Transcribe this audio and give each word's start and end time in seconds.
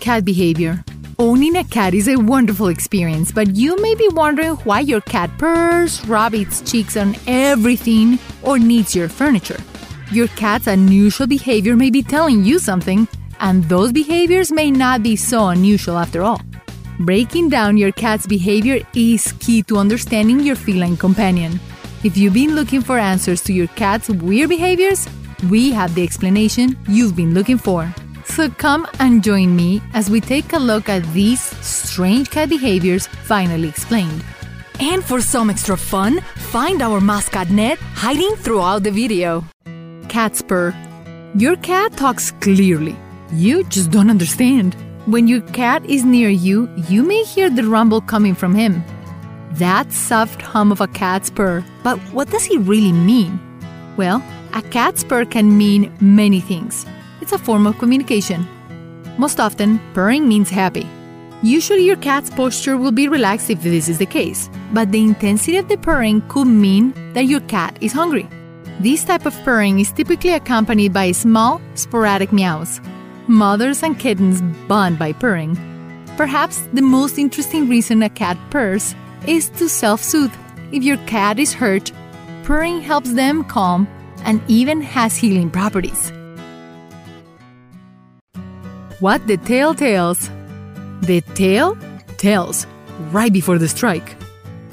cat 0.00 0.24
behavior. 0.24 0.82
Owning 1.18 1.56
a 1.56 1.64
cat 1.64 1.92
is 1.92 2.08
a 2.08 2.16
wonderful 2.16 2.68
experience, 2.68 3.30
but 3.30 3.54
you 3.54 3.80
may 3.82 3.94
be 3.94 4.08
wondering 4.08 4.56
why 4.64 4.80
your 4.80 5.02
cat 5.02 5.30
purrs, 5.38 6.04
rubs 6.06 6.34
its 6.34 6.60
cheeks 6.70 6.96
on 6.96 7.14
everything, 7.26 8.18
or 8.42 8.58
kneads 8.58 8.96
your 8.96 9.08
furniture. 9.08 9.60
Your 10.10 10.28
cat's 10.28 10.66
unusual 10.66 11.26
behavior 11.26 11.76
may 11.76 11.90
be 11.90 12.02
telling 12.02 12.42
you 12.42 12.58
something, 12.58 13.06
and 13.38 13.62
those 13.64 13.92
behaviors 13.92 14.50
may 14.50 14.70
not 14.70 15.02
be 15.02 15.14
so 15.14 15.48
unusual 15.48 15.98
after 15.98 16.22
all. 16.22 16.40
Breaking 17.00 17.48
down 17.48 17.76
your 17.76 17.92
cat's 17.92 18.26
behavior 18.26 18.80
is 18.94 19.32
key 19.40 19.62
to 19.64 19.76
understanding 19.76 20.40
your 20.40 20.56
feline 20.56 20.96
companion. 20.96 21.60
If 22.02 22.16
you've 22.16 22.34
been 22.34 22.54
looking 22.54 22.80
for 22.80 22.98
answers 22.98 23.42
to 23.42 23.52
your 23.52 23.68
cat's 23.68 24.08
weird 24.08 24.48
behaviors, 24.48 25.06
we 25.50 25.70
have 25.72 25.94
the 25.94 26.02
explanation 26.02 26.78
you've 26.88 27.14
been 27.14 27.34
looking 27.34 27.58
for. 27.58 27.94
So 28.30 28.48
come 28.48 28.86
and 29.00 29.24
join 29.24 29.56
me 29.56 29.82
as 29.92 30.08
we 30.08 30.20
take 30.20 30.52
a 30.52 30.58
look 30.58 30.88
at 30.88 31.02
these 31.12 31.40
strange 31.66 32.30
cat 32.30 32.48
behaviors 32.48 33.08
finally 33.08 33.68
explained. 33.68 34.24
And 34.78 35.04
for 35.04 35.20
some 35.20 35.50
extra 35.50 35.76
fun, 35.76 36.20
find 36.36 36.80
our 36.80 37.00
mascot 37.00 37.50
Ned 37.50 37.78
hiding 37.78 38.36
throughout 38.36 38.84
the 38.84 38.92
video. 38.92 39.44
Cat 40.08 40.40
purr. 40.46 40.72
Your 41.34 41.56
cat 41.56 41.96
talks 41.96 42.30
clearly. 42.30 42.96
You 43.32 43.64
just 43.64 43.90
don't 43.90 44.08
understand. 44.08 44.74
When 45.06 45.26
your 45.26 45.42
cat 45.52 45.84
is 45.84 46.04
near 46.04 46.30
you, 46.30 46.68
you 46.88 47.02
may 47.02 47.24
hear 47.24 47.50
the 47.50 47.64
rumble 47.64 48.00
coming 48.00 48.36
from 48.36 48.54
him. 48.54 48.84
That 49.54 49.92
soft 49.92 50.40
hum 50.40 50.70
of 50.70 50.80
a 50.80 50.86
cat's 50.86 51.30
purr. 51.30 51.64
But 51.82 51.98
what 52.12 52.30
does 52.30 52.44
he 52.44 52.58
really 52.58 52.92
mean? 52.92 53.40
Well, 53.96 54.22
a 54.54 54.62
cat's 54.62 55.02
purr 55.02 55.24
can 55.24 55.58
mean 55.58 55.92
many 56.00 56.40
things. 56.40 56.86
It's 57.20 57.32
a 57.32 57.38
form 57.38 57.66
of 57.66 57.78
communication. 57.78 58.46
Most 59.18 59.40
often, 59.40 59.80
purring 59.92 60.26
means 60.28 60.50
happy. 60.50 60.86
Usually, 61.42 61.84
your 61.84 61.96
cat's 61.96 62.30
posture 62.30 62.76
will 62.76 62.92
be 62.92 63.08
relaxed 63.08 63.50
if 63.50 63.62
this 63.62 63.88
is 63.88 63.98
the 63.98 64.06
case, 64.06 64.50
but 64.72 64.92
the 64.92 65.02
intensity 65.02 65.56
of 65.56 65.68
the 65.68 65.78
purring 65.78 66.22
could 66.28 66.46
mean 66.46 66.92
that 67.14 67.26
your 67.26 67.40
cat 67.40 67.76
is 67.80 67.92
hungry. 67.92 68.28
This 68.80 69.04
type 69.04 69.26
of 69.26 69.34
purring 69.44 69.80
is 69.80 69.92
typically 69.92 70.32
accompanied 70.32 70.92
by 70.92 71.12
small, 71.12 71.60
sporadic 71.74 72.32
meows. 72.32 72.80
Mothers 73.26 73.82
and 73.82 73.98
kittens 73.98 74.42
bond 74.68 74.98
by 74.98 75.12
purring. 75.12 75.56
Perhaps 76.16 76.60
the 76.72 76.82
most 76.82 77.18
interesting 77.18 77.68
reason 77.68 78.02
a 78.02 78.10
cat 78.10 78.36
purrs 78.50 78.94
is 79.26 79.48
to 79.50 79.68
self 79.68 80.02
soothe. 80.02 80.32
If 80.72 80.82
your 80.82 80.98
cat 81.06 81.38
is 81.38 81.52
hurt, 81.52 81.92
purring 82.42 82.80
helps 82.80 83.12
them 83.12 83.44
calm 83.44 83.88
and 84.24 84.42
even 84.48 84.80
has 84.80 85.16
healing 85.16 85.50
properties. 85.50 86.12
What 89.00 89.26
the 89.26 89.38
tail 89.38 89.72
tells. 89.72 90.28
The 91.00 91.22
tail 91.34 91.78
tells 92.18 92.66
right 93.10 93.32
before 93.32 93.56
the 93.56 93.66
strike. 93.66 94.14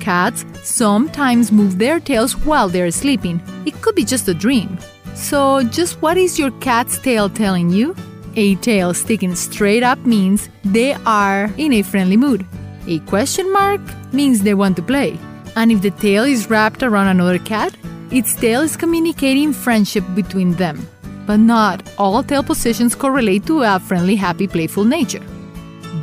Cats 0.01 0.43
sometimes 0.63 1.49
move 1.49 1.77
their 1.77 2.01
tails 2.01 2.35
while 2.45 2.67
they're 2.67 2.91
sleeping. 2.91 3.41
It 3.65 3.81
could 3.81 3.95
be 3.95 4.03
just 4.03 4.27
a 4.27 4.33
dream. 4.33 4.77
So, 5.15 5.63
just 5.63 6.01
what 6.01 6.17
is 6.17 6.37
your 6.37 6.51
cat's 6.59 6.99
tail 6.99 7.29
telling 7.29 7.69
you? 7.69 7.95
A 8.35 8.55
tail 8.55 8.93
sticking 8.93 9.33
straight 9.33 9.81
up 9.81 9.99
means 10.05 10.49
they 10.65 10.93
are 11.05 11.49
in 11.57 11.71
a 11.71 11.81
friendly 11.81 12.17
mood. 12.17 12.45
A 12.85 12.99
question 12.99 13.51
mark 13.53 13.79
means 14.11 14.43
they 14.43 14.53
want 14.53 14.75
to 14.75 14.83
play. 14.83 15.17
And 15.55 15.71
if 15.71 15.81
the 15.81 15.91
tail 15.91 16.25
is 16.25 16.49
wrapped 16.49 16.83
around 16.83 17.07
another 17.07 17.39
cat, 17.39 17.73
its 18.11 18.35
tail 18.35 18.59
is 18.59 18.75
communicating 18.75 19.53
friendship 19.53 20.03
between 20.15 20.51
them. 20.53 20.85
But 21.27 21.41
not 21.41 21.83
all 21.99 22.23
tail 22.23 22.41
positions 22.41 22.95
correlate 22.95 23.45
to 23.47 23.61
a 23.61 23.79
friendly, 23.79 24.15
happy, 24.15 24.47
playful 24.47 24.85
nature. 24.85 25.23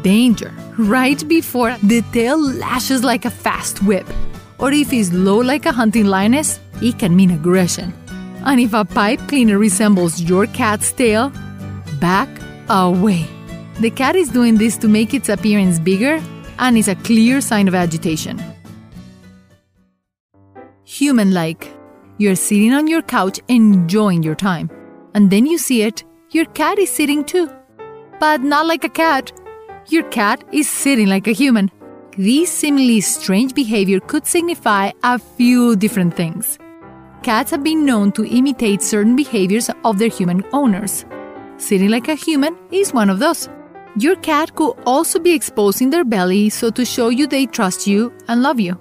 Danger! 0.02 0.52
Right 0.78 1.26
before 1.26 1.76
the 1.82 2.02
tail 2.12 2.38
lashes 2.38 3.02
like 3.02 3.24
a 3.24 3.30
fast 3.30 3.82
whip. 3.82 4.06
Or 4.58 4.70
if 4.70 4.92
it's 4.92 5.12
low 5.12 5.38
like 5.38 5.64
a 5.64 5.72
hunting 5.72 6.04
lioness, 6.04 6.60
it 6.82 6.98
can 6.98 7.16
mean 7.16 7.30
aggression. 7.30 7.94
And 8.44 8.60
if 8.60 8.74
a 8.74 8.84
pipe 8.84 9.20
cleaner 9.26 9.58
resembles 9.58 10.20
your 10.20 10.46
cat's 10.48 10.92
tail, 10.92 11.32
back 12.00 12.28
away. 12.68 13.26
The 13.80 13.90
cat 13.90 14.16
is 14.16 14.28
doing 14.28 14.56
this 14.56 14.76
to 14.78 14.88
make 14.88 15.14
its 15.14 15.30
appearance 15.30 15.78
bigger 15.78 16.22
and 16.58 16.76
is 16.76 16.88
a 16.88 16.96
clear 16.96 17.40
sign 17.40 17.66
of 17.66 17.74
agitation. 17.74 18.42
Human 20.84 21.32
like. 21.32 21.70
You're 22.18 22.36
sitting 22.36 22.72
on 22.72 22.86
your 22.86 23.02
couch 23.02 23.40
enjoying 23.48 24.22
your 24.22 24.36
time. 24.36 24.70
And 25.14 25.30
then 25.30 25.46
you 25.46 25.58
see 25.58 25.82
it, 25.82 26.04
your 26.30 26.44
cat 26.46 26.78
is 26.78 26.90
sitting 26.90 27.24
too. 27.24 27.48
But 28.18 28.42
not 28.42 28.66
like 28.66 28.84
a 28.84 28.88
cat. 28.88 29.32
Your 29.88 30.02
cat 30.10 30.42
is 30.52 30.68
sitting 30.68 31.06
like 31.06 31.28
a 31.28 31.32
human. 31.32 31.70
This 32.16 32.50
seemingly 32.50 33.00
strange 33.00 33.54
behavior 33.54 34.00
could 34.00 34.26
signify 34.26 34.90
a 35.02 35.18
few 35.18 35.76
different 35.76 36.14
things. 36.14 36.58
Cats 37.22 37.50
have 37.50 37.64
been 37.64 37.84
known 37.84 38.12
to 38.12 38.26
imitate 38.26 38.82
certain 38.82 39.16
behaviors 39.16 39.70
of 39.84 39.98
their 39.98 40.08
human 40.08 40.44
owners. 40.52 41.04
Sitting 41.56 41.88
like 41.88 42.08
a 42.08 42.14
human 42.14 42.56
is 42.70 42.92
one 42.92 43.08
of 43.08 43.18
those. 43.18 43.48
Your 43.96 44.16
cat 44.16 44.54
could 44.56 44.74
also 44.84 45.20
be 45.20 45.32
exposing 45.32 45.90
their 45.90 46.04
belly 46.04 46.50
so 46.50 46.70
to 46.70 46.84
show 46.84 47.08
you 47.08 47.26
they 47.26 47.46
trust 47.46 47.86
you 47.86 48.12
and 48.28 48.42
love 48.42 48.58
you. 48.58 48.78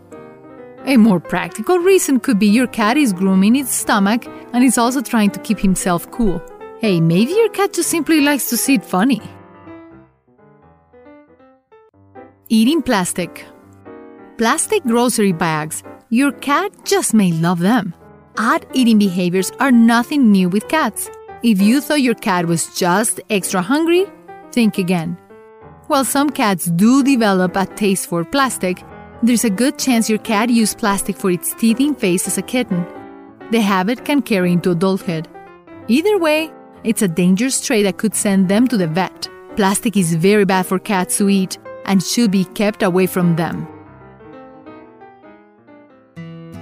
A 0.85 0.97
more 0.97 1.19
practical 1.19 1.77
reason 1.77 2.19
could 2.19 2.39
be 2.39 2.47
your 2.47 2.67
cat 2.67 2.97
is 2.97 3.13
grooming 3.13 3.55
its 3.55 3.73
stomach 3.73 4.25
and 4.53 4.64
is 4.64 4.78
also 4.78 5.02
trying 5.02 5.31
to 5.31 5.40
keep 5.40 5.59
himself 5.59 6.09
cool. 6.12 6.41
Hey, 6.80 7.02
maybe 7.02 7.31
your 7.31 7.50
cat 7.50 7.74
just 7.74 7.90
simply 7.90 8.22
likes 8.22 8.50
to 8.50 8.58
see 8.58 8.75
it 8.75 8.86
funny. 8.86 9.22
Eating 12.50 12.81
plastic. 12.81 13.46
Plastic 14.38 14.84
grocery 14.84 15.31
bags. 15.31 15.84
Your 16.09 16.31
cat 16.31 16.72
just 16.86 17.14
may 17.14 17.31
love 17.31 17.59
them. 17.59 17.94
Odd 18.38 18.66
eating 18.74 19.00
behaviors 19.00 19.52
are 19.59 19.72
nothing 19.72 20.31
new 20.31 20.50
with 20.50 20.68
cats. 20.68 21.09
If 21.44 21.62
you 21.62 21.81
thought 21.81 22.02
your 22.02 22.16
cat 22.16 22.46
was 22.46 22.75
just 22.78 23.20
extra 23.30 23.62
hungry, 23.62 24.06
think 24.52 24.78
again. 24.78 25.18
While 25.88 26.06
some 26.06 26.30
cats 26.30 26.66
do 26.66 27.03
develop 27.03 27.56
a 27.56 27.66
taste 27.66 28.08
for 28.08 28.24
plastic, 28.24 28.84
there's 29.22 29.46
a 29.46 29.50
good 29.50 29.78
chance 29.78 30.09
your 30.09 30.20
cat 30.20 30.50
used 30.50 30.78
plastic 30.78 31.18
for 31.18 31.31
its 31.31 31.53
teething 31.56 31.96
phase 31.96 32.28
as 32.28 32.38
a 32.38 32.41
kitten. 32.41 32.85
The 33.53 33.62
habit 33.62 34.03
can 34.03 34.24
carry 34.24 34.52
into 34.52 34.72
adulthood. 34.72 35.28
Either 35.88 36.18
way, 36.18 36.52
it's 36.84 37.03
a 37.03 37.08
dangerous 37.08 37.62
trait 37.62 37.84
that 37.84 38.00
could 38.00 38.16
send 38.16 38.50
them 38.50 38.68
to 38.68 38.78
the 38.78 38.88
vet. 38.88 39.30
Plastic 39.56 39.96
is 39.96 40.16
very 40.16 40.44
bad 40.44 40.66
for 40.66 40.80
cats 40.80 41.19
to 41.19 41.30
eat 41.30 41.59
and 41.86 42.02
should 42.02 42.31
be 42.31 42.46
kept 42.46 42.81
away 42.81 43.06
from 43.06 43.36
them. 43.36 43.68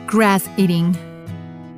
Grass 0.06 0.50
eating. 0.57 0.97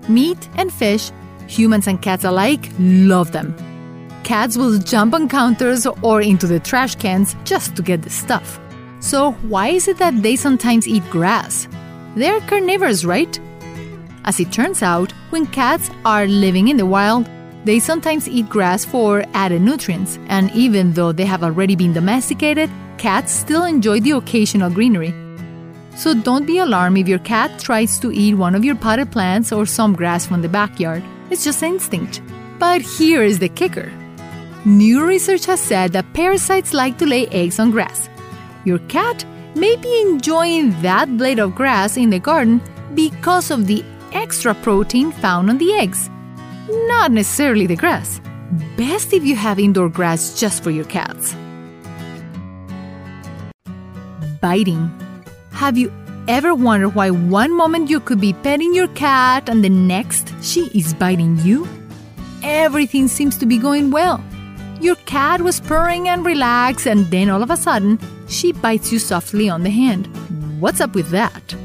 Meat 0.09 0.49
and 0.55 0.73
fish, 0.73 1.11
humans 1.45 1.85
and 1.85 2.01
cats 2.01 2.23
alike, 2.23 2.71
love 2.79 3.33
them. 3.33 3.55
Cats 4.23 4.57
will 4.57 4.79
jump 4.79 5.13
on 5.13 5.29
counters 5.29 5.85
or 6.01 6.23
into 6.23 6.47
the 6.47 6.59
trash 6.59 6.95
cans 6.95 7.35
just 7.43 7.75
to 7.75 7.83
get 7.83 8.01
the 8.01 8.09
stuff. 8.09 8.59
So, 8.99 9.33
why 9.43 9.67
is 9.67 9.87
it 9.87 9.99
that 9.99 10.23
they 10.23 10.35
sometimes 10.35 10.87
eat 10.87 11.07
grass? 11.11 11.67
They're 12.15 12.41
carnivores, 12.41 13.05
right? 13.05 13.39
As 14.25 14.39
it 14.39 14.51
turns 14.51 14.81
out, 14.81 15.11
when 15.31 15.45
cats 15.47 15.89
are 16.05 16.25
living 16.27 16.69
in 16.69 16.77
the 16.77 16.85
wild, 16.85 17.29
they 17.65 17.79
sometimes 17.79 18.27
eat 18.27 18.49
grass 18.49 18.85
for 18.85 19.23
added 19.33 19.61
nutrients, 19.61 20.17
and 20.27 20.51
even 20.51 20.93
though 20.93 21.11
they 21.11 21.25
have 21.25 21.43
already 21.43 21.75
been 21.75 21.93
domesticated, 21.93 22.69
cats 22.97 23.31
still 23.31 23.65
enjoy 23.65 23.99
the 23.99 24.11
occasional 24.11 24.69
greenery. 24.69 25.13
So 25.95 26.13
don't 26.13 26.45
be 26.45 26.57
alarmed 26.57 26.97
if 26.97 27.07
your 27.07 27.19
cat 27.19 27.59
tries 27.59 27.99
to 27.99 28.11
eat 28.11 28.35
one 28.35 28.55
of 28.55 28.65
your 28.65 28.75
potted 28.75 29.11
plants 29.11 29.51
or 29.51 29.65
some 29.65 29.93
grass 29.93 30.25
from 30.25 30.41
the 30.41 30.49
backyard. 30.49 31.03
It's 31.29 31.43
just 31.43 31.61
instinct. 31.61 32.21
But 32.59 32.81
here 32.81 33.23
is 33.23 33.39
the 33.39 33.49
kicker. 33.49 33.91
New 34.65 35.05
research 35.05 35.45
has 35.45 35.59
said 35.59 35.91
that 35.91 36.13
parasites 36.13 36.73
like 36.73 36.97
to 36.97 37.05
lay 37.05 37.27
eggs 37.27 37.59
on 37.59 37.71
grass. 37.71 38.09
Your 38.65 38.79
cat 38.87 39.25
may 39.55 39.75
be 39.75 40.01
enjoying 40.01 40.81
that 40.81 41.17
blade 41.17 41.39
of 41.39 41.53
grass 41.55 41.97
in 41.97 42.09
the 42.09 42.19
garden 42.19 42.61
because 42.95 43.51
of 43.51 43.67
the 43.67 43.83
extra 44.13 44.53
protein 44.53 45.11
found 45.11 45.49
on 45.49 45.57
the 45.57 45.73
eggs, 45.73 46.09
not 46.87 47.11
necessarily 47.11 47.67
the 47.67 47.75
grass. 47.75 48.21
Best 48.77 49.13
if 49.13 49.23
you 49.23 49.35
have 49.35 49.59
indoor 49.59 49.89
grass 49.89 50.39
just 50.39 50.63
for 50.63 50.71
your 50.71 50.85
cats. 50.85 51.35
Biting. 54.41 54.91
Have 55.51 55.77
you 55.77 55.91
ever 56.27 56.53
wondered 56.55 56.95
why 56.95 57.09
one 57.09 57.55
moment 57.55 57.89
you 57.89 57.99
could 57.99 58.21
be 58.21 58.33
petting 58.33 58.73
your 58.73 58.87
cat 58.89 59.49
and 59.49 59.63
the 59.63 59.69
next 59.69 60.33
she 60.41 60.69
is 60.73 60.93
biting 60.93 61.37
you? 61.39 61.67
Everything 62.43 63.07
seems 63.07 63.37
to 63.37 63.45
be 63.45 63.57
going 63.57 63.91
well. 63.91 64.23
Your 64.81 64.95
cat 64.95 65.41
was 65.41 65.61
purring 65.61 66.09
and 66.09 66.25
relaxed, 66.25 66.87
and 66.87 67.05
then 67.09 67.29
all 67.29 67.41
of 67.41 67.49
a 67.49 67.55
sudden, 67.55 67.97
she 68.27 68.51
bites 68.51 68.91
you 68.91 68.99
softly 68.99 69.49
on 69.49 69.63
the 69.63 69.69
hand. 69.69 70.07
What's 70.59 70.81
up 70.81 70.93
with 70.93 71.09
that? 71.09 71.55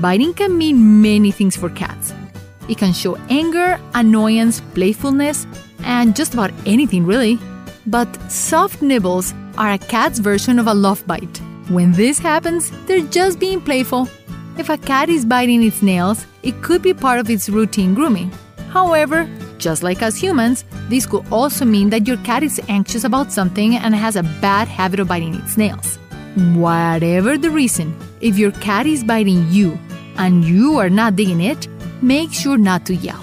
Biting 0.00 0.34
can 0.34 0.58
mean 0.58 1.02
many 1.02 1.30
things 1.30 1.56
for 1.56 1.70
cats. 1.70 2.12
It 2.68 2.78
can 2.78 2.92
show 2.92 3.16
anger, 3.28 3.78
annoyance, 3.94 4.60
playfulness, 4.74 5.46
and 5.80 6.16
just 6.16 6.34
about 6.34 6.50
anything 6.66 7.06
really. 7.06 7.38
But 7.86 8.08
soft 8.30 8.82
nibbles 8.82 9.34
are 9.56 9.72
a 9.72 9.78
cat's 9.78 10.18
version 10.18 10.58
of 10.58 10.66
a 10.66 10.74
love 10.74 11.06
bite. 11.06 11.40
When 11.68 11.92
this 11.92 12.18
happens, 12.18 12.70
they're 12.86 13.06
just 13.06 13.38
being 13.38 13.60
playful. 13.60 14.08
If 14.58 14.68
a 14.68 14.78
cat 14.78 15.08
is 15.08 15.24
biting 15.24 15.62
its 15.62 15.82
nails, 15.82 16.26
it 16.42 16.60
could 16.62 16.82
be 16.82 16.94
part 16.94 17.20
of 17.20 17.30
its 17.30 17.48
routine 17.48 17.94
grooming. 17.94 18.32
However, 18.70 19.28
just 19.58 19.82
like 19.82 20.02
us 20.02 20.16
humans, 20.16 20.64
this 20.88 21.06
could 21.06 21.24
also 21.30 21.64
mean 21.64 21.90
that 21.90 22.06
your 22.06 22.16
cat 22.18 22.42
is 22.42 22.60
anxious 22.68 23.04
about 23.04 23.32
something 23.32 23.76
and 23.76 23.94
has 23.94 24.16
a 24.16 24.22
bad 24.22 24.68
habit 24.68 25.00
of 25.00 25.08
biting 25.08 25.34
its 25.34 25.56
nails. 25.56 25.96
Whatever 26.54 27.38
the 27.38 27.50
reason, 27.50 27.96
if 28.20 28.36
your 28.36 28.50
cat 28.52 28.86
is 28.86 29.04
biting 29.04 29.48
you 29.50 29.78
and 30.16 30.44
you 30.44 30.78
are 30.78 30.90
not 30.90 31.16
digging 31.16 31.40
it, 31.40 31.68
make 32.02 32.32
sure 32.32 32.58
not 32.58 32.86
to 32.86 32.94
yell. 32.94 33.22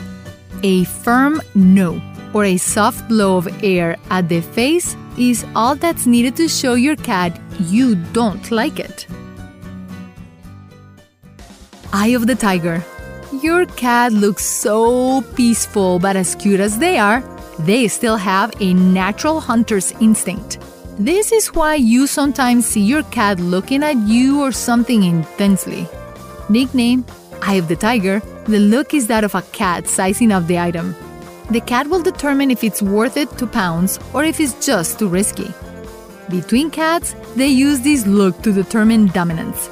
A 0.63 0.83
firm 0.83 1.41
no 1.55 2.01
or 2.33 2.45
a 2.45 2.57
soft 2.57 3.07
blow 3.07 3.37
of 3.37 3.63
air 3.63 3.97
at 4.09 4.29
the 4.29 4.41
face 4.41 4.95
is 5.17 5.45
all 5.55 5.75
that's 5.75 6.05
needed 6.05 6.35
to 6.37 6.47
show 6.47 6.75
your 6.75 6.95
cat 6.95 7.39
you 7.59 7.95
don't 8.13 8.51
like 8.51 8.79
it. 8.79 9.07
Eye 11.93 12.15
of 12.15 12.27
the 12.27 12.35
Tiger. 12.35 12.83
Your 13.41 13.65
cat 13.65 14.13
looks 14.13 14.45
so 14.45 15.21
peaceful, 15.35 15.99
but 15.99 16.15
as 16.15 16.35
cute 16.35 16.59
as 16.59 16.77
they 16.79 16.97
are, 16.97 17.21
they 17.59 17.87
still 17.87 18.17
have 18.17 18.53
a 18.61 18.73
natural 18.73 19.39
hunter's 19.39 19.91
instinct. 19.99 20.59
This 20.97 21.31
is 21.31 21.47
why 21.47 21.75
you 21.75 22.07
sometimes 22.07 22.65
see 22.65 22.81
your 22.81 23.03
cat 23.03 23.39
looking 23.39 23.83
at 23.83 23.97
you 24.07 24.41
or 24.41 24.51
something 24.51 25.03
intensely. 25.03 25.87
Nickname 26.51 27.05
Eye 27.41 27.53
of 27.53 27.69
the 27.69 27.77
Tiger, 27.77 28.19
the 28.43 28.59
look 28.59 28.93
is 28.93 29.07
that 29.07 29.23
of 29.23 29.35
a 29.35 29.41
cat 29.53 29.87
sizing 29.87 30.33
up 30.33 30.47
the 30.47 30.59
item. 30.59 30.93
The 31.49 31.61
cat 31.61 31.87
will 31.87 32.01
determine 32.01 32.51
if 32.51 32.61
it's 32.61 32.81
worth 32.81 33.15
it 33.15 33.37
to 33.37 33.47
pounce 33.47 33.97
or 34.13 34.25
if 34.25 34.37
it's 34.41 34.65
just 34.65 34.99
too 34.99 35.07
risky. 35.07 35.49
Between 36.29 36.69
cats, 36.69 37.15
they 37.37 37.47
use 37.47 37.79
this 37.79 38.05
look 38.05 38.41
to 38.41 38.51
determine 38.51 39.07
dominance. 39.07 39.69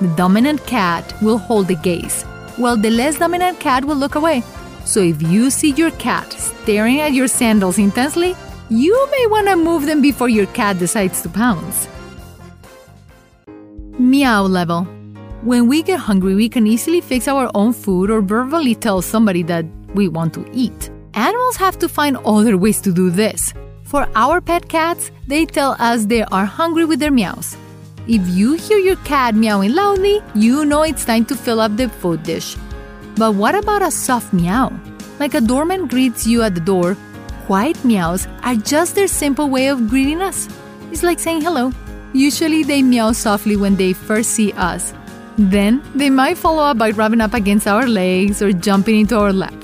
The 0.00 0.14
dominant 0.16 0.64
cat 0.64 1.12
will 1.22 1.38
hold 1.38 1.66
the 1.66 1.74
gaze, 1.74 2.22
while 2.56 2.76
the 2.76 2.90
less 2.90 3.18
dominant 3.18 3.58
cat 3.58 3.84
will 3.84 3.96
look 3.96 4.14
away. 4.14 4.44
So 4.84 5.00
if 5.00 5.20
you 5.22 5.50
see 5.50 5.72
your 5.72 5.90
cat 5.92 6.32
staring 6.32 7.00
at 7.00 7.14
your 7.14 7.26
sandals 7.26 7.78
intensely, 7.78 8.36
you 8.70 8.94
may 9.10 9.26
want 9.26 9.48
to 9.48 9.56
move 9.56 9.86
them 9.86 10.00
before 10.00 10.28
your 10.28 10.46
cat 10.46 10.78
decides 10.78 11.20
to 11.22 11.28
pounce. 11.28 11.88
Meow 13.98 14.42
level. 14.42 14.86
When 15.42 15.66
we 15.66 15.82
get 15.82 15.98
hungry, 15.98 16.36
we 16.36 16.48
can 16.48 16.68
easily 16.68 17.00
fix 17.00 17.26
our 17.26 17.50
own 17.56 17.72
food 17.72 18.10
or 18.10 18.20
verbally 18.20 18.76
tell 18.76 19.02
somebody 19.02 19.42
that 19.44 19.66
we 19.92 20.06
want 20.06 20.32
to 20.34 20.48
eat. 20.52 20.88
Animals 21.14 21.56
have 21.56 21.76
to 21.80 21.88
find 21.88 22.16
other 22.18 22.56
ways 22.56 22.80
to 22.82 22.92
do 22.92 23.10
this. 23.10 23.52
For 23.82 24.06
our 24.14 24.40
pet 24.40 24.68
cats, 24.68 25.10
they 25.26 25.44
tell 25.44 25.74
us 25.80 26.06
they 26.06 26.22
are 26.22 26.44
hungry 26.44 26.84
with 26.84 27.00
their 27.00 27.10
meows. 27.10 27.56
If 28.06 28.22
you 28.28 28.52
hear 28.52 28.78
your 28.78 28.94
cat 29.02 29.34
meowing 29.34 29.74
loudly, 29.74 30.22
you 30.36 30.64
know 30.64 30.82
it's 30.82 31.04
time 31.04 31.24
to 31.24 31.34
fill 31.34 31.58
up 31.58 31.76
the 31.76 31.88
food 31.88 32.22
dish. 32.22 32.54
But 33.16 33.34
what 33.34 33.56
about 33.56 33.82
a 33.82 33.90
soft 33.90 34.32
meow? 34.32 34.72
Like 35.18 35.34
a 35.34 35.40
doorman 35.40 35.88
greets 35.88 36.24
you 36.24 36.42
at 36.42 36.54
the 36.54 36.60
door, 36.60 36.96
quiet 37.46 37.84
meows 37.84 38.28
are 38.44 38.54
just 38.54 38.94
their 38.94 39.08
simple 39.08 39.50
way 39.50 39.66
of 39.66 39.88
greeting 39.88 40.22
us. 40.22 40.48
It's 40.92 41.02
like 41.02 41.18
saying 41.18 41.40
hello. 41.40 41.72
Usually 42.12 42.62
they 42.62 42.80
meow 42.80 43.10
softly 43.10 43.56
when 43.56 43.74
they 43.74 43.92
first 43.92 44.30
see 44.30 44.52
us. 44.52 44.94
Then 45.38 45.82
they 45.94 46.10
might 46.10 46.36
follow 46.38 46.62
up 46.62 46.78
by 46.78 46.90
rubbing 46.90 47.20
up 47.20 47.34
against 47.34 47.66
our 47.66 47.86
legs 47.86 48.42
or 48.42 48.52
jumping 48.52 49.00
into 49.00 49.18
our 49.18 49.32
lap. 49.32 49.54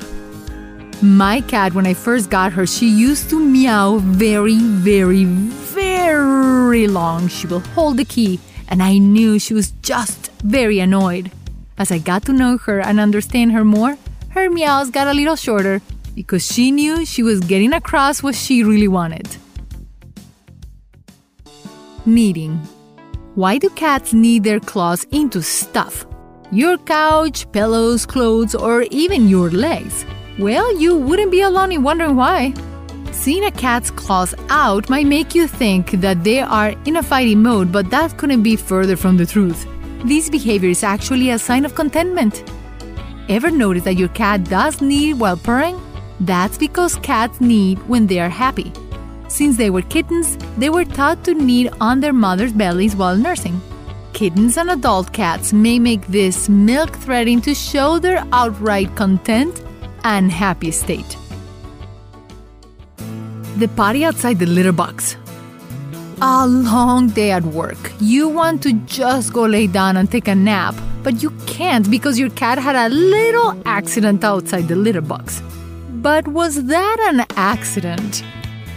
My 1.03 1.41
cat, 1.43 1.75
when 1.75 1.87
I 1.87 1.95
first 1.95 2.31
got 2.31 2.53
her, 2.53 2.67
she 2.67 2.89
used 2.89 3.31
to 3.31 3.39
meow 3.39 3.99
very, 3.99 4.59
very, 4.59 5.25
very 5.25 6.89
long. 6.89 7.29
She 7.29 7.47
will 7.47 7.61
hold 7.61 7.99
the 7.99 8.05
key, 8.05 8.41
and 8.69 8.83
I 8.83 8.99
knew 8.99 9.39
she 9.39 9.55
was 9.55 9.71
just 9.83 10.33
very 10.43 10.81
annoyed. 10.81 11.31
As 11.77 11.93
I 11.93 11.99
got 11.99 12.25
to 12.25 12.33
know 12.33 12.59
her 12.59 12.81
and 12.81 12.99
understand 12.99 13.53
her 13.53 13.65
more, 13.65 13.97
her 14.31 14.51
meows 14.51 14.91
got 14.91 15.07
a 15.07 15.15
little 15.15 15.37
shorter 15.37 15.81
because 16.17 16.45
she 16.45 16.73
knew 16.73 17.07
she 17.07 17.23
was 17.23 17.39
getting 17.39 17.73
across 17.73 18.23
what 18.23 18.35
she 18.35 18.65
really 18.65 18.89
wanted. 18.89 19.37
Kneading. 22.05 22.61
Why 23.39 23.57
do 23.57 23.69
cats 23.71 24.13
knead 24.13 24.43
their 24.43 24.59
claws 24.59 25.07
into 25.13 25.43
stuff? 25.43 26.05
Your 26.51 26.77
couch, 26.77 27.47
pillows, 27.53 28.05
clothes, 28.05 28.53
or 28.53 28.83
even 28.91 29.29
your 29.29 29.49
legs? 29.49 30.05
Well, 30.41 30.77
you 30.77 30.97
wouldn't 30.97 31.31
be 31.31 31.43
alone 31.43 31.71
in 31.71 31.85
wondering 31.85 32.17
why. 32.17 32.53
Seeing 33.13 33.45
a 33.45 33.53
cat's 33.53 33.93
claws 33.93 34.35
out 34.49 34.91
might 34.91 35.07
make 35.07 35.37
you 35.37 35.47
think 35.47 35.93
that 36.01 36.25
they 36.25 36.41
are 36.41 36.75
in 36.85 36.97
a 36.97 37.03
fighting 37.05 37.41
mode, 37.41 37.71
but 37.71 37.91
that 37.91 38.19
couldn't 38.19 38.43
be 38.43 38.57
further 38.57 38.97
from 38.97 39.17
the 39.17 39.27
truth. 39.27 39.69
This 40.05 40.29
behavior 40.29 40.71
is 40.71 40.83
actually 40.83 41.31
a 41.31 41.39
sign 41.39 41.65
of 41.65 41.77
contentment. 41.77 42.43
Ever 43.29 43.53
notice 43.53 43.85
that 43.85 43.95
your 43.95 44.09
cat 44.09 44.43
does 44.51 44.81
knead 44.81 45.21
while 45.21 45.37
purring? 45.37 45.81
That's 46.19 46.59
because 46.59 46.97
cats 46.97 47.41
knead 47.41 47.79
when 47.89 48.09
they 48.09 48.19
are 48.19 48.29
happy. 48.29 48.73
Since 49.29 49.59
they 49.59 49.71
were 49.71 49.83
kittens, 49.83 50.39
they 50.57 50.71
were 50.71 50.85
taught 50.85 51.23
to 51.25 51.35
knead 51.35 51.71
on 51.81 52.01
their 52.01 52.15
mother's 52.15 52.53
bellies 52.53 52.97
while 52.97 53.17
nursing. 53.17 53.61
Kittens 54.15 54.57
and 54.57 54.71
adult 54.71 55.13
cats 55.13 55.53
may 55.53 55.79
make 55.79 56.07
this 56.09 56.49
milk 56.49 56.97
threading 56.97 57.41
to 57.43 57.55
show 57.55 57.99
their 57.99 58.27
outright 58.33 58.95
content 58.97 59.63
and 60.03 60.33
happy 60.33 60.71
state. 60.71 61.17
The 63.59 63.69
potty 63.77 64.05
outside 64.05 64.39
the 64.39 64.47
litter 64.47 64.73
box. 64.73 65.17
A 66.23 66.47
long 66.47 67.11
day 67.11 67.31
at 67.31 67.45
work. 67.45 67.93
You 68.01 68.29
want 68.29 68.63
to 68.63 68.73
just 68.87 69.33
go 69.33 69.45
lay 69.45 69.67
down 69.67 69.97
and 69.97 70.11
take 70.11 70.27
a 70.27 70.35
nap, 70.35 70.75
but 71.03 71.23
you 71.23 71.31
can't 71.47 71.89
because 71.91 72.19
your 72.19 72.31
cat 72.31 72.59
had 72.59 72.77
a 72.77 72.89
little 72.93 73.61
accident 73.67 74.25
outside 74.25 74.69
the 74.69 74.75
litter 74.75 75.01
box. 75.01 75.43
But 75.91 76.27
was 76.27 76.65
that 76.65 76.97
an 77.13 77.27
accident? 77.37 78.25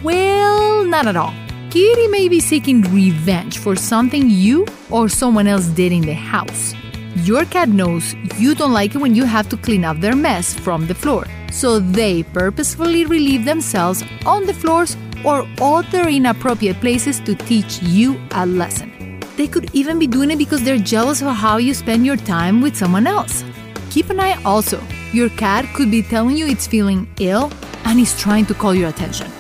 Well, 0.04 0.84
not 0.84 1.06
at 1.06 1.16
all. 1.16 1.34
Kitty 1.70 2.08
may 2.08 2.28
be 2.28 2.40
seeking 2.40 2.82
revenge 2.92 3.60
for 3.60 3.76
something 3.76 4.32
you 4.32 4.66
or 4.90 5.08
someone 5.08 5.46
else 5.46 5.68
did 5.68 5.92
in 5.92 6.02
the 6.02 6.14
house. 6.14 6.74
Your 7.18 7.46
cat 7.46 7.70
knows 7.70 8.16
you 8.40 8.56
don't 8.56 8.74
like 8.74 8.96
it 8.96 8.98
when 8.98 9.14
you 9.14 9.26
have 9.26 9.48
to 9.50 9.58
clean 9.58 9.86
up 9.86 10.00
their 10.00 10.16
mess 10.16 10.56
from 10.56 10.88
the 10.88 10.96
floor, 10.96 11.28
so 11.52 11.78
they 11.78 12.24
purposefully 12.24 13.06
relieve 13.06 13.46
themselves 13.46 14.04
on 14.26 14.48
the 14.48 14.56
floors 14.56 14.98
or 15.24 15.48
other 15.62 16.10
inappropriate 16.10 16.80
places 16.82 17.20
to 17.20 17.36
teach 17.36 17.80
you 17.84 18.20
a 18.32 18.46
lesson. 18.46 19.20
They 19.38 19.48
could 19.48 19.70
even 19.76 20.00
be 20.00 20.08
doing 20.08 20.32
it 20.32 20.40
because 20.40 20.64
they're 20.64 20.80
jealous 20.80 21.22
of 21.22 21.36
how 21.36 21.58
you 21.58 21.76
spend 21.76 22.08
your 22.08 22.18
time 22.18 22.60
with 22.60 22.76
someone 22.76 23.06
else. 23.06 23.44
Keep 23.92 24.10
an 24.10 24.20
eye 24.20 24.42
also. 24.46 24.82
Your 25.14 25.30
cat 25.30 25.66
could 25.76 25.92
be 25.92 26.02
telling 26.02 26.38
you 26.38 26.48
it's 26.48 26.66
feeling 26.66 27.08
ill 27.20 27.52
and 27.86 28.00
is 28.00 28.20
trying 28.20 28.48
to 28.48 28.56
call 28.56 28.74
your 28.74 28.90
attention 28.90 29.32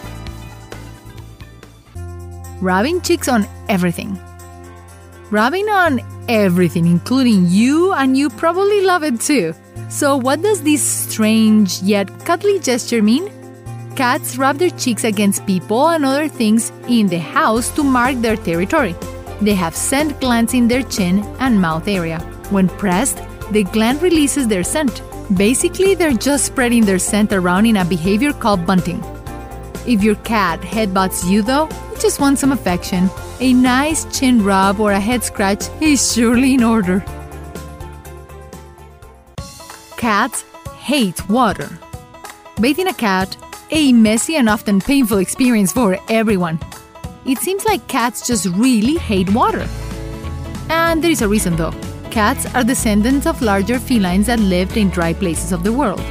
rubbing 2.61 3.01
cheeks 3.01 3.27
on 3.27 3.47
everything. 3.67 4.19
Rubbing 5.31 5.67
on 5.69 6.01
everything, 6.29 6.85
including 6.85 7.47
you, 7.47 7.93
and 7.93 8.17
you 8.17 8.29
probably 8.29 8.81
love 8.81 9.03
it 9.03 9.19
too. 9.19 9.53
So, 9.89 10.15
what 10.15 10.41
does 10.41 10.61
this 10.61 10.81
strange 10.81 11.81
yet 11.81 12.07
cuddly 12.25 12.59
gesture 12.59 13.01
mean? 13.01 13.31
Cats 13.95 14.37
rub 14.37 14.57
their 14.57 14.69
cheeks 14.69 15.03
against 15.03 15.45
people 15.45 15.89
and 15.89 16.05
other 16.05 16.29
things 16.29 16.71
in 16.87 17.07
the 17.07 17.19
house 17.19 17.69
to 17.75 17.83
mark 17.83 18.15
their 18.17 18.37
territory. 18.37 18.95
They 19.41 19.55
have 19.55 19.75
scent 19.75 20.19
glands 20.21 20.53
in 20.53 20.67
their 20.67 20.83
chin 20.83 21.19
and 21.39 21.59
mouth 21.59 21.87
area. 21.87 22.19
When 22.51 22.69
pressed, 22.69 23.21
the 23.51 23.63
gland 23.63 24.01
releases 24.01 24.47
their 24.47 24.63
scent. 24.63 25.01
Basically, 25.35 25.95
they're 25.95 26.13
just 26.13 26.45
spreading 26.45 26.85
their 26.85 26.99
scent 26.99 27.33
around 27.33 27.65
in 27.65 27.77
a 27.77 27.85
behavior 27.85 28.33
called 28.33 28.65
bunting. 28.65 29.03
If 29.85 30.03
your 30.03 30.15
cat 30.15 30.61
headbutts 30.61 31.29
you, 31.29 31.41
though, 31.41 31.67
you 31.91 31.97
just 31.99 32.19
want 32.19 32.37
some 32.37 32.51
affection. 32.51 33.09
A 33.39 33.53
nice 33.53 34.05
chin 34.17 34.43
rub 34.43 34.79
or 34.79 34.91
a 34.91 34.99
head 34.99 35.23
scratch 35.23 35.65
is 35.81 36.13
surely 36.13 36.53
in 36.53 36.63
order. 36.63 37.03
Cats 39.97 40.43
hate 40.77 41.27
water. 41.29 41.69
Bathing 42.59 42.87
a 42.87 42.93
cat, 42.93 43.35
a 43.71 43.91
messy 43.93 44.35
and 44.35 44.49
often 44.49 44.79
painful 44.79 45.17
experience 45.17 45.71
for 45.71 45.97
everyone. 46.09 46.59
It 47.25 47.37
seems 47.37 47.65
like 47.65 47.87
cats 47.87 48.27
just 48.27 48.45
really 48.47 48.97
hate 48.97 49.29
water. 49.33 49.67
And 50.69 51.03
there 51.03 51.11
is 51.11 51.21
a 51.21 51.27
reason 51.27 51.55
though. 51.55 51.73
Cats 52.11 52.45
are 52.53 52.63
descendants 52.63 53.25
of 53.25 53.41
larger 53.41 53.79
felines 53.79 54.27
that 54.27 54.39
lived 54.39 54.75
in 54.75 54.89
dry 54.89 55.13
places 55.13 55.51
of 55.51 55.63
the 55.63 55.73
world. 55.73 56.03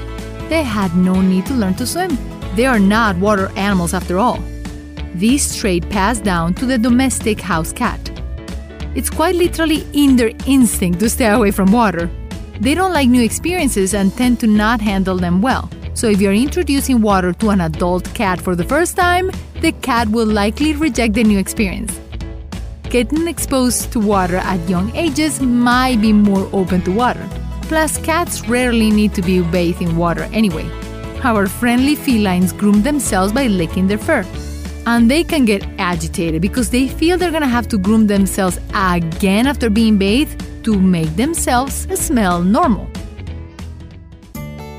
They 0.49 0.63
had 0.63 0.97
no 0.97 1.21
need 1.21 1.47
to 1.47 1.55
learn 1.55 1.75
to 1.75 1.87
swim. 1.87 2.30
They 2.55 2.67
are 2.67 2.79
not 2.79 3.17
water 3.17 3.51
animals 3.57 3.95
after 3.95 4.19
all. 4.19 4.39
This 5.15 5.57
trait 5.57 5.89
passed 5.91 6.25
down 6.25 6.55
to 6.55 6.67
the 6.67 6.79
domestic 6.79 7.41
house 7.41 7.73
cat. 7.73 8.01
It's 8.95 9.11
quite 9.11 9.37
literally 9.37 9.87
in 9.93 10.17
their 10.17 10.33
instinct 10.47 11.01
to 11.01 11.09
stay 11.09 11.29
away 11.29 11.53
from 11.53 11.71
water. 11.71 12.11
They 12.61 12.75
don't 12.75 12.93
like 12.93 13.09
new 13.09 13.23
experiences 13.23 13.95
and 13.95 14.13
tend 14.17 14.41
to 14.41 14.47
not 14.47 14.81
handle 14.81 15.17
them 15.17 15.41
well. 15.41 15.71
So 15.95 16.09
if 16.09 16.21
you're 16.21 16.33
introducing 16.33 17.01
water 17.01 17.33
to 17.35 17.51
an 17.51 17.61
adult 17.61 18.13
cat 18.15 18.41
for 18.41 18.57
the 18.57 18.65
first 18.65 18.97
time, 18.97 19.31
the 19.61 19.73
cat 19.73 20.09
will 20.09 20.27
likely 20.27 20.75
reject 20.75 21.15
the 21.15 21.25
new 21.25 21.39
experience. 21.39 21.99
Getting 22.91 23.29
exposed 23.29 23.93
to 23.93 24.01
water 24.01 24.39
at 24.39 24.69
young 24.69 24.95
ages 24.97 25.41
might 25.41 26.01
be 26.01 26.13
more 26.13 26.49
open 26.53 26.83
to 26.83 26.91
water. 26.91 27.25
Plus, 27.63 27.99
cats 27.99 28.49
rarely 28.49 28.91
need 28.91 29.15
to 29.15 29.23
be 29.23 29.41
bathed 29.41 29.81
in 29.81 29.97
water 29.97 30.25
anyway. 30.33 30.69
Our 31.23 31.49
friendly 31.49 31.97
felines 31.97 32.53
groom 32.53 32.83
themselves 32.83 33.33
by 33.33 33.47
licking 33.47 33.87
their 33.87 33.99
fur. 33.99 34.25
And 34.87 35.11
they 35.11 35.23
can 35.23 35.45
get 35.45 35.63
agitated 35.79 36.41
because 36.41 36.71
they 36.71 36.89
feel 36.89 37.19
they're 37.19 37.31
gonna 37.31 37.47
have 37.47 37.69
to 37.69 37.79
groom 37.79 38.07
themselves 38.07 38.59
again 38.75 39.47
after 39.47 39.69
being 39.69 39.99
bathed 39.99 40.43
to 40.65 40.81
make 40.81 41.15
themselves 41.17 41.87
smell 42.01 42.43
normal. 42.43 42.89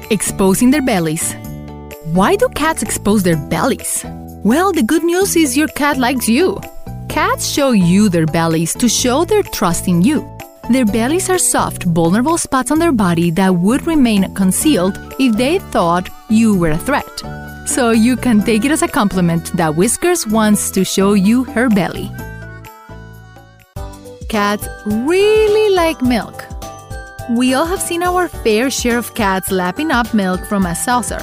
Exposing 0.10 0.72
their 0.72 0.82
bellies. 0.82 1.36
Why 2.06 2.36
do 2.36 2.50
cats 2.50 2.82
expose 2.82 3.22
their 3.22 3.38
bellies? 3.38 4.04
Well, 4.44 4.72
the 4.72 4.84
good 4.84 5.04
news 5.04 5.36
is 5.36 5.56
your 5.56 5.68
cat 5.68 6.00
likes 6.00 6.28
you. 6.28 6.60
Cats 7.08 7.48
show 7.48 7.72
you 7.72 8.10
their 8.10 8.26
bellies 8.26 8.74
to 8.76 8.90
show 8.90 9.26
their 9.26 9.44
trust 9.44 9.88
in 9.88 10.02
you. 10.02 10.28
Their 10.70 10.86
bellies 10.86 11.30
are 11.30 11.38
soft, 11.38 11.84
vulnerable 11.84 12.38
spots 12.38 12.72
on 12.72 12.80
their 12.80 12.92
body 12.92 13.32
that 13.32 13.56
would 13.56 13.88
remain 13.88 14.34
concealed 14.36 14.98
if 15.20 15.36
they 15.36 15.60
thought 15.60 16.10
you 16.30 16.58
were 16.58 16.72
a 16.72 16.78
threat. 16.78 17.24
So 17.66 17.92
you 17.92 18.16
can 18.16 18.42
take 18.42 18.64
it 18.64 18.72
as 18.72 18.82
a 18.82 18.88
compliment 18.88 19.52
that 19.58 19.76
Whiskers 19.76 20.28
wants 20.28 20.72
to 20.72 20.84
show 20.84 21.14
you 21.14 21.44
her 21.46 21.70
belly. 21.70 22.12
Cats 24.30 24.68
really 24.86 25.76
like 25.76 26.02
milk. 26.02 26.46
We 27.32 27.54
all 27.54 27.66
have 27.66 27.82
seen 27.82 28.04
our 28.04 28.28
fair 28.28 28.70
share 28.70 28.98
of 28.98 29.14
cats 29.14 29.52
lapping 29.52 29.92
up 29.92 30.14
milk 30.14 30.46
from 30.46 30.66
a 30.66 30.76
saucer. 30.76 31.20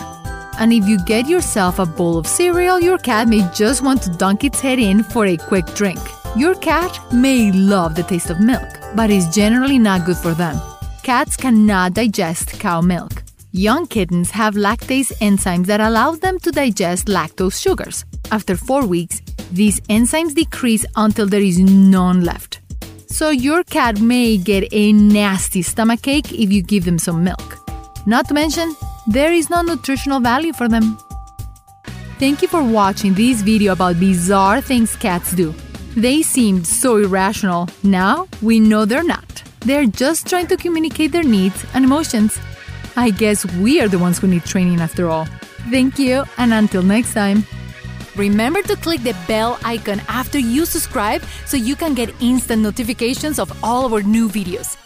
And 0.58 0.72
if 0.72 0.86
you 0.86 0.98
get 1.04 1.28
yourself 1.28 1.78
a 1.78 1.86
bowl 1.86 2.18
of 2.18 2.26
cereal, 2.26 2.80
your 2.80 2.98
cat 2.98 3.28
may 3.28 3.48
just 3.54 3.82
want 3.82 4.02
to 4.02 4.10
dunk 4.10 4.42
its 4.42 4.60
head 4.60 4.78
in 4.78 5.02
for 5.02 5.26
a 5.26 5.36
quick 5.36 5.66
drink. 5.74 6.00
Your 6.36 6.54
cat 6.56 6.98
may 7.12 7.52
love 7.52 7.94
the 7.94 8.02
taste 8.02 8.30
of 8.30 8.40
milk, 8.40 8.68
but 8.94 9.10
is 9.10 9.28
generally 9.28 9.78
not 9.78 10.06
good 10.06 10.16
for 10.16 10.34
them. 10.34 10.60
Cats 11.02 11.36
cannot 11.36 11.94
digest 11.94 12.58
cow 12.60 12.80
milk. 12.80 13.22
Young 13.52 13.86
kittens 13.86 14.30
have 14.30 14.54
lactase 14.54 15.10
enzymes 15.18 15.66
that 15.66 15.80
allow 15.80 16.12
them 16.12 16.38
to 16.40 16.50
digest 16.50 17.06
lactose 17.06 17.60
sugars. 17.60 18.04
After 18.30 18.56
4 18.56 18.86
weeks, 18.86 19.22
these 19.50 19.80
enzymes 19.88 20.34
decrease 20.34 20.84
until 20.96 21.26
there 21.26 21.40
is 21.40 21.58
none 21.58 22.24
left. 22.24 22.60
So 23.06 23.30
your 23.30 23.64
cat 23.64 24.00
may 24.00 24.36
get 24.36 24.68
a 24.72 24.92
nasty 24.92 25.62
stomachache 25.62 26.30
if 26.32 26.52
you 26.52 26.62
give 26.62 26.84
them 26.84 26.98
some 26.98 27.24
milk. 27.24 27.56
Not 28.06 28.28
to 28.28 28.34
mention, 28.34 28.76
there 29.06 29.32
is 29.32 29.48
no 29.48 29.62
nutritional 29.62 30.20
value 30.20 30.52
for 30.52 30.68
them. 30.68 30.98
Thank 32.18 32.42
you 32.42 32.48
for 32.48 32.62
watching 32.62 33.14
this 33.14 33.40
video 33.42 33.72
about 33.72 33.98
bizarre 33.98 34.60
things 34.60 34.94
cats 34.96 35.32
do. 35.32 35.54
They 35.98 36.22
seemed 36.22 36.64
so 36.64 36.98
irrational. 36.98 37.68
Now 37.82 38.28
we 38.40 38.60
know 38.60 38.84
they're 38.84 39.02
not. 39.02 39.42
They're 39.66 39.84
just 39.84 40.28
trying 40.28 40.46
to 40.46 40.56
communicate 40.56 41.10
their 41.10 41.24
needs 41.24 41.66
and 41.74 41.84
emotions. 41.84 42.38
I 42.94 43.10
guess 43.10 43.44
we 43.56 43.80
are 43.80 43.88
the 43.88 43.98
ones 43.98 44.18
who 44.20 44.28
need 44.28 44.44
training 44.44 44.80
after 44.80 45.08
all. 45.08 45.26
Thank 45.72 45.98
you, 45.98 46.22
and 46.36 46.54
until 46.54 46.84
next 46.84 47.14
time. 47.14 47.44
Remember 48.14 48.62
to 48.62 48.76
click 48.76 49.02
the 49.02 49.16
bell 49.26 49.58
icon 49.64 50.00
after 50.06 50.38
you 50.38 50.66
subscribe 50.66 51.24
so 51.46 51.56
you 51.56 51.74
can 51.74 51.94
get 51.94 52.14
instant 52.20 52.62
notifications 52.62 53.40
of 53.40 53.50
all 53.64 53.92
our 53.92 54.02
new 54.02 54.28
videos. 54.28 54.76